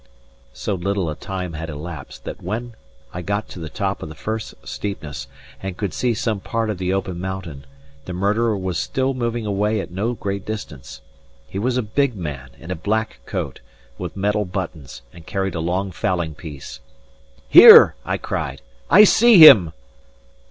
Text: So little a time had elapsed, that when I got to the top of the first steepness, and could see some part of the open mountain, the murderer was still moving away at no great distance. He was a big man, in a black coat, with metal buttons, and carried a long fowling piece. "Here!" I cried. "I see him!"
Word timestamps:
So 0.55 0.73
little 0.73 1.11
a 1.11 1.15
time 1.15 1.53
had 1.53 1.69
elapsed, 1.69 2.23
that 2.23 2.41
when 2.41 2.73
I 3.13 3.21
got 3.21 3.47
to 3.49 3.59
the 3.59 3.69
top 3.69 4.01
of 4.01 4.09
the 4.09 4.15
first 4.15 4.55
steepness, 4.67 5.27
and 5.61 5.77
could 5.77 5.93
see 5.93 6.15
some 6.15 6.39
part 6.39 6.71
of 6.71 6.79
the 6.79 6.91
open 6.91 7.19
mountain, 7.19 7.65
the 8.05 8.13
murderer 8.13 8.57
was 8.57 8.79
still 8.79 9.13
moving 9.13 9.45
away 9.45 9.79
at 9.79 9.91
no 9.91 10.13
great 10.13 10.43
distance. 10.43 11.01
He 11.47 11.59
was 11.59 11.77
a 11.77 11.83
big 11.83 12.15
man, 12.15 12.49
in 12.57 12.71
a 12.71 12.75
black 12.75 13.19
coat, 13.27 13.59
with 13.99 14.17
metal 14.17 14.43
buttons, 14.43 15.03
and 15.13 15.27
carried 15.27 15.53
a 15.53 15.59
long 15.59 15.91
fowling 15.91 16.33
piece. 16.33 16.79
"Here!" 17.47 17.93
I 18.03 18.17
cried. 18.17 18.63
"I 18.89 19.03
see 19.03 19.37
him!" 19.37 19.71